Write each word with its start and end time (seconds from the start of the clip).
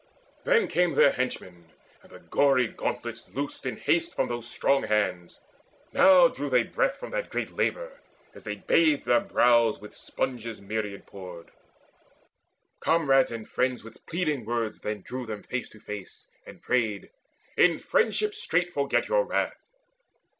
Then 0.45 0.67
came 0.67 0.93
Their 0.93 1.11
henchmen, 1.11 1.69
and 2.01 2.11
the 2.11 2.17
gory 2.17 2.67
gauntlets 2.67 3.29
loosed 3.29 3.67
In 3.67 3.77
haste 3.77 4.15
from 4.15 4.29
those 4.29 4.49
strong 4.49 4.81
hands. 4.81 5.39
Now 5.93 6.27
drew 6.27 6.49
they 6.49 6.63
breath 6.63 6.95
From 6.97 7.11
that 7.11 7.29
great 7.29 7.51
labour, 7.51 8.01
as 8.33 8.43
they 8.43 8.55
bathed 8.55 9.05
their 9.05 9.19
brows 9.19 9.77
With 9.79 9.93
sponges 9.95 10.59
myriad 10.59 11.05
pored. 11.05 11.51
Comrades 12.79 13.29
and 13.31 13.47
friends 13.47 13.83
With 13.83 14.03
pleading 14.07 14.43
words 14.43 14.79
then 14.79 15.01
drew 15.05 15.27
them 15.27 15.43
face 15.43 15.69
to 15.69 15.79
face, 15.79 16.25
And 16.47 16.63
prayed, 16.63 17.11
"In 17.55 17.77
friendship 17.77 18.33
straight 18.33 18.73
forget 18.73 19.07
your 19.07 19.23
wrath." 19.25 19.59